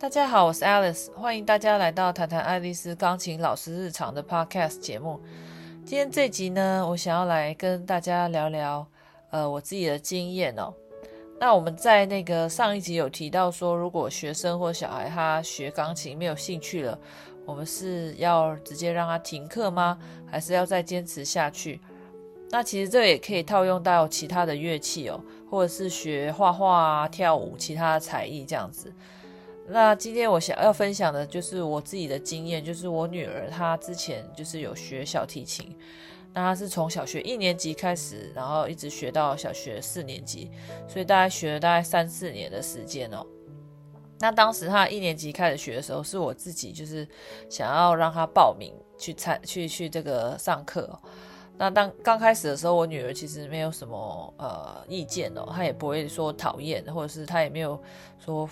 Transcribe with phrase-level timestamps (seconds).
[0.00, 5.20] 大家好，我是 Alice，欢迎大家来到谈谈爱丽丝钢琴老师日常的 Podcast 节目。
[5.84, 8.86] 今天这集呢，我想要来跟大家聊聊，
[9.30, 10.72] 呃，我自己的经验哦。
[11.40, 16.96] 那我们在那个上一集有提到说，如果学生或小孩他学钢琴没有兴趣了，
[17.44, 19.98] 我们是要直接让他停课吗？
[20.30, 21.80] 还是要再坚持下去？
[22.50, 28.92] 那其实这也可以套用到其他的乐器哦，或者是学画画啊、跳舞、其他的才艺这样子。
[29.70, 35.76] 那今天我想要分享的就是我自己的经验，就是我女儿她之前就是有学小提琴，
[36.32, 40.50] 那她是从小学一年级开始，然后一直学到小学四年级，
[40.88, 43.26] 所以大概学了大概三四年的时间哦。
[44.18, 47.06] 那当时她一年级开始学的时候，是我自己就是
[47.50, 50.98] 想要让她报名去参去去这个上课。
[51.58, 57.78] 那当刚开始的时候，我女儿其实没有什么呃意见哦，她也不会说讨厌，或者是她也没有
[58.18, 58.48] 说。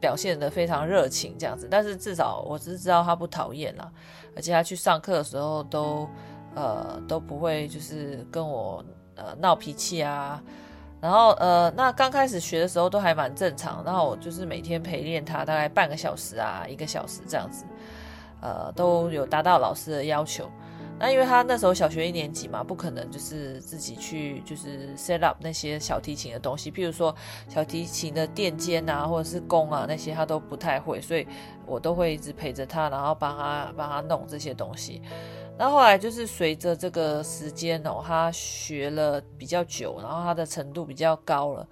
[0.00, 3.90] 表现得非常热情，这样子，但是至少我只是知道他不讨厌啦，
[4.34, 6.08] 而且他去上课的时候都
[6.54, 8.82] 呃都不会就是跟我
[9.14, 10.42] 呃闹脾气啊，
[11.00, 17.64] 然后呃那刚开始学的时候都还蛮正常，然后我就是每天陪练他大概半个小时啊一个小时这样子，
[18.40, 20.50] 呃都有达到老师的要求。
[21.00, 27.14] 那因为他那时候小学一年级嘛，不可能就是自己去就是 set up 那些小提琴的东西，譬如说
[27.48, 31.26] 小提琴的垫肩啊，或者是弓啊那些他都不太会，所以
[31.64, 35.00] 我都会一直陪着他，然后帮他帮他弄这些东西。
[35.56, 41.66] 那后来就是随着这个时间哦，他学了比较久，然后他的程度比较高了，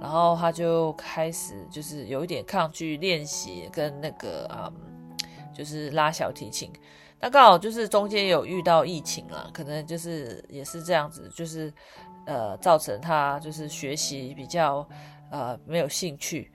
[0.00, 4.72] 然后他就开始就是有一点抗拒练习跟那个嗯，
[5.52, 6.72] 就是拉小提琴。
[7.20, 11.72] 那刚好就是中间有遇到疫情啦，可能就是也是这样子，就是
[12.26, 14.88] 呃造成他就是学习比较
[15.30, 16.50] 呃没有兴趣。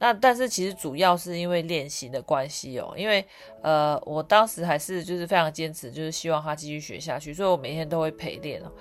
[0.00, 3.24] 那但是其实主要是因为练习的关系哦，因为
[3.62, 8.72] 呃我当时还是就是非常坚持，就是希望他继续学下去，所以我每天都会陪练哦。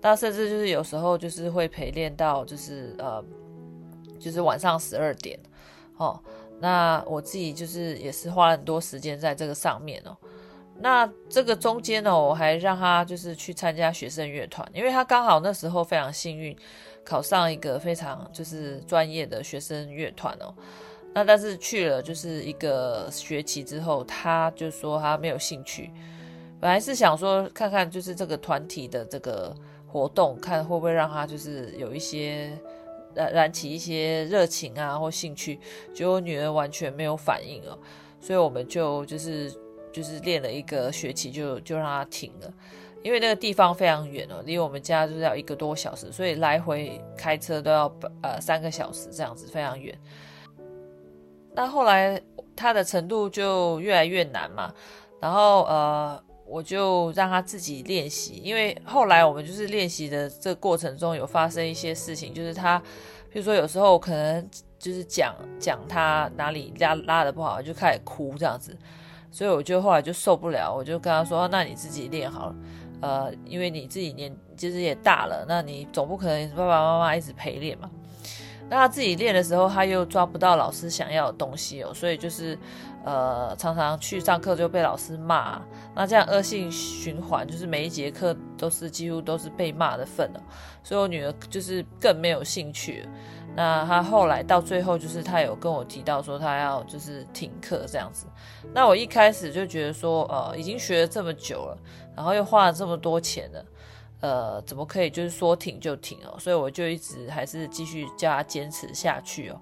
[0.00, 3.24] 那甚至就是有时候就是会陪练到就是呃
[4.20, 5.38] 就是晚上十二点
[5.96, 6.20] 哦。
[6.60, 10.16] 那我自己就是也是花了很多时间在这个上面哦。
[10.78, 16.54] 那这个中间呢，我还让他就是去参加学生乐团，因为他刚好那时候非常幸运，
[17.02, 20.54] 考上一个非常就是专业的学生乐团哦。
[21.14, 25.90] 那但是去了就是一个学期之后，他就说他没有兴趣。
[26.60, 29.56] 本来是想说看看就是这个团体的这个
[29.86, 32.50] 活动，看会不会让他就是有一些
[33.14, 35.58] 燃燃起一些热情啊或兴趣。
[35.94, 37.78] 结果女儿完全没有反应哦，
[38.20, 39.50] 所以我们就就是。
[39.96, 42.52] 就是练了一个学期就就让他停了，
[43.02, 47.90] 因为那个地方非常远哦，离我们家就是要一个多小时，所以来回开车都要
[48.22, 49.98] 呃三个小时这样子，非常远。
[51.54, 52.20] 那后来
[52.54, 54.70] 他的程度就越来越难嘛，
[55.18, 62.78] 然后呃我就让他自己练习，因为后来我们就是练习的这个过程中有发生一些事情，就是他
[63.32, 64.46] 比如说有时候可能
[64.78, 68.76] 就是讲讲他哪里拉拉的不好，就开始哭这样子。
[69.36, 72.54] 所以我就后来就受不了，我就跟他说：“那你自己练好了，
[73.02, 77.90] 呃，因为你自己年其实也大了，那你总不可能爸爸妈妈一直陪练嘛。
[78.70, 82.58] 那他自己练的时候，他又抓不到老师想要的东西哦，所以就是
[83.04, 85.60] 呃，常常去上课就被老师骂，
[85.94, 90.40] 那这样恶性循环，就是每一节课都是几乎都是被骂的份哦。
[90.82, 93.06] 所以我女儿就是更没有兴趣。”
[93.56, 98.26] 那他后来到最后，就是他有跟我提到说，他要就是停课这样子。
[98.74, 101.78] 那我一开始就觉得说，呃，已经学了这么久了，
[102.14, 103.64] 然后又花了这么多钱了，
[104.20, 106.38] 呃，怎么可以就是说停就停哦？
[106.38, 109.58] 所以我就一直还是继续叫他坚持下去哦。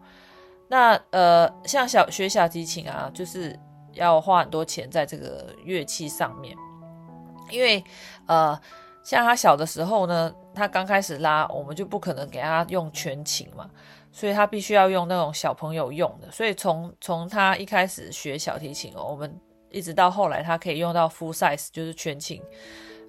[0.66, 3.56] 那呃，像小学小提琴啊，就是
[3.92, 6.56] 要花很多钱在这个乐器上面，
[7.48, 7.84] 因为
[8.26, 8.60] 呃。
[9.04, 13.70] 像他小的时候呢，他刚开始拉，我们就不可能给他用全琴嘛，
[14.10, 16.30] 所以他必须要用那种小朋友用的。
[16.32, 19.38] 所以从从他一开始学小提琴哦，我们
[19.70, 22.42] 一直到后来他可以用到 full size，就是全琴，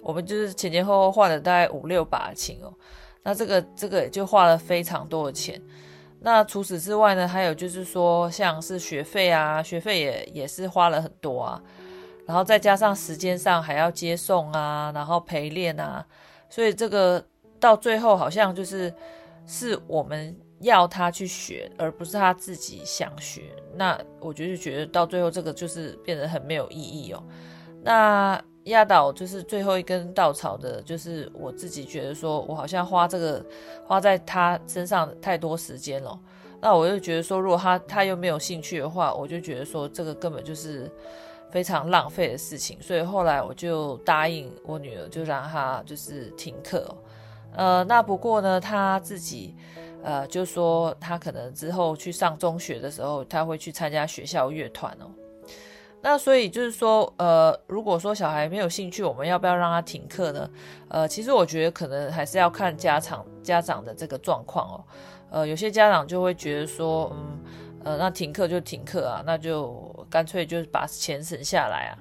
[0.02, 2.70] 我们就是前前后后换了大概五六把琴哦。
[3.22, 5.60] 那这个这个就花了非常多的钱。
[6.20, 11.62] 那除此之外呢，还有就是说像是学费啊，学费也也是花了很多啊。
[12.26, 16.04] 然后再加上时间上还要接送啊，然后陪练啊，
[16.50, 17.24] 所以这个
[17.60, 18.92] 到最后好像就是
[19.46, 23.42] 是我们要他去学，而不是他自己想学。
[23.74, 27.22] 那我就是觉得到最后这个就是变得很没有意义哦。
[27.82, 33.44] 那压倒就是最后一根稻草的，就是我自己觉得说我好像花这个
[33.86, 36.18] 花在他身上太多时间了，
[36.60, 40.90] 那我就觉得说，如果他他又没有兴趣的话，我就觉得说这个根本就是
[41.50, 42.80] 非常浪费的事情。
[42.80, 46.86] 所以后来我就答应我女儿，就让她就是停课。
[47.54, 49.54] 呃，那不过呢，她自己
[50.02, 55.06] 呃就说她可能之后去上中学的时候，她会去参加学校乐团哦。
[56.02, 60.48] 那所以就是说，呃，如果说小孩没有兴趣，我们要不要让他停课呢？
[60.88, 64.84] 呃，其实我觉得可能还是要看家长家长的这个状况哦。
[65.30, 67.40] 呃，有些家长就会觉得说，嗯，
[67.82, 71.98] 呃，那停课就停课啊，那就干脆就是把钱省下来啊。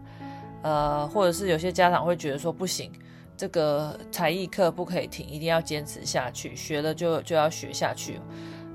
[0.63, 2.92] 呃，或者是有些家长会觉得说，不行，
[3.38, 8.19] 这个才艺课不可以停，一定要坚持下去，学了就就要学下去。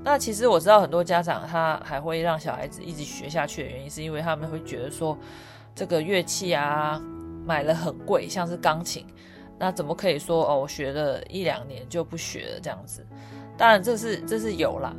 [0.03, 5.17] 那其实我知道很多家长他还会让小孩子一直学下去的原因，是因为他们会觉得说，
[5.75, 7.01] 这个乐器啊
[7.45, 9.05] 买了很贵，像是钢琴，
[9.59, 13.05] 那怎么可以说哦，我学了一两年就不学了这样子？
[13.57, 14.95] 当然这是这是有啦，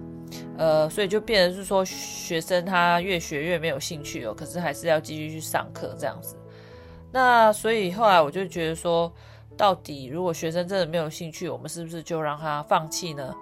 [0.56, 6.36] 呃，所以就变成是说学生他越学越没有兴趣哦，可是还是要继续去上课这样子。
[7.12, 9.12] 那所以后来我就觉得说，
[9.56, 13.34] 到底如果学生真的没有兴趣，我们是不是就让他放弃呢？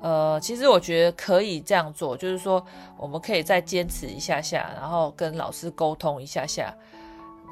[0.00, 2.64] 呃，其实我觉得可以这样做，就是说
[2.96, 6.74] 我们可以再坚持一下下，然后跟老师沟通一下下。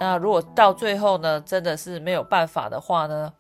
[0.01, 3.33] 那如果到最后呢，真的是没有办法的话呢，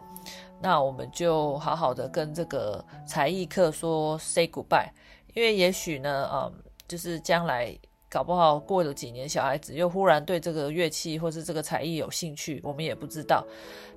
[0.60, 4.90] 那我们就好好的跟这个才艺课说 say goodbye，
[5.34, 6.52] 因为也许呢，嗯，
[6.88, 7.78] 就是将来。
[8.12, 13.46] 搞不好过了几年，小孩子又忽然对这个乐器或是这个才艺有兴趣，我们也不知道。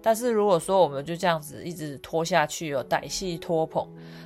[0.03, 3.83] 但是如果说我们就这样子一直拖下去哦，歹戏拖棚，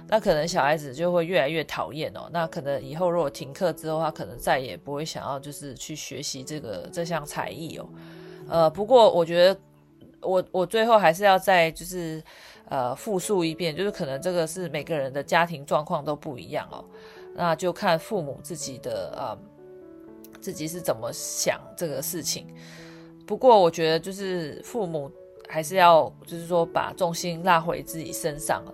[0.10, 2.30] 那可能小孩子就会越来越讨厌哦。
[2.34, 7.88] 那可能以后如果停课之后，他可能再也不会想要就是去学习这个这项才艺哦。
[8.50, 9.58] 呃，不过我觉得
[10.28, 12.22] 我我最后还是要再就是
[12.70, 16.84] 呃复述一遍，就是可能这个是每个人的家庭状况都不一样哦，
[17.36, 19.38] 那就看父母自己的呃。
[20.40, 22.46] 自己是怎么想这个事情？
[23.26, 25.12] 不过我觉得就是父母
[25.50, 28.74] 还是要，就是说把重心拉回自己身上了。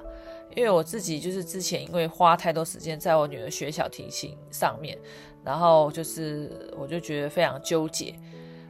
[0.55, 4.99] 因为我自己就是之前因为花太多时间在我女儿学小提琴上面，
[5.43, 8.13] 然后就是我就觉得非常纠结。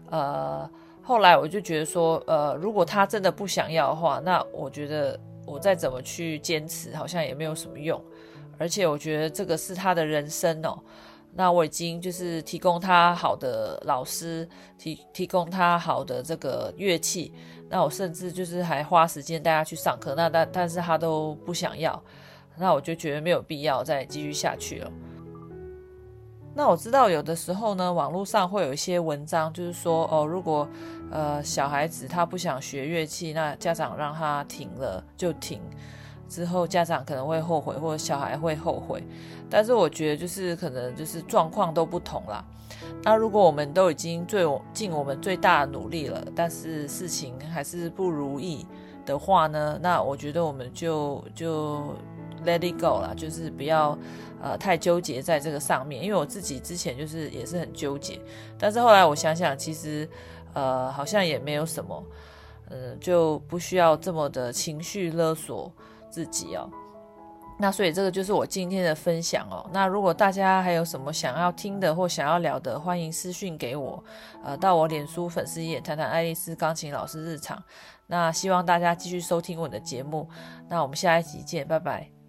[0.09, 0.69] 呃，
[1.03, 8.01] 后来我就觉得说，呃，如果他真的不想要的话，那我觉得我再怎么去坚持，好像也没有什么用。
[8.57, 10.81] 而且我觉得这个是他的人生哦。
[11.35, 14.47] 那我已经就是提供他好的老师，
[14.77, 17.33] 提提供他好的这个乐器。
[17.67, 20.13] 那我甚至就是还花时间带他去上课。
[20.15, 22.01] 那但但是他都不想要，
[22.55, 24.91] 那我就觉得没有必要再继续下去了。
[26.55, 30.67] 那我知道有的时候呢，网络上会有一些文章，就是说哦，如果
[31.11, 35.59] 呃小孩子他不想学乐器，那家长让他停了就停。
[36.29, 39.03] 之后家长可能会后悔，或者小孩会后悔，
[39.49, 42.43] 但是我觉得就是可能就是状况都不同啦。
[43.03, 48.65] 那如果我们都已经最尽我们最大的努力了，但是事情还是不如意
[49.05, 51.95] 的话呢，那我觉得我们就就
[52.43, 53.97] let it go 啦，就是不要
[54.41, 56.03] 呃太纠结在这个上面。
[56.03, 58.19] 因为我自己之前就是也是很纠结，
[58.57, 60.07] 但是后来我想想，其实
[60.53, 62.03] 呃好像也没有什么，
[62.69, 65.71] 呃就不需要这么的情绪勒索。
[66.13, 66.69] 自己哦，
[67.57, 69.67] 那所以这个就是我今天的分享哦。
[69.73, 74.03] 那如果大家还有什么想要听的或想要聊的，欢迎私讯给我，
[74.43, 77.59] 呃，到我脸书粉丝页谈谈爱丽丝钢琴老师日常。
[78.05, 80.29] 那希望大家继续收听我的节目。
[80.69, 82.22] 那我们下一集见，拜拜。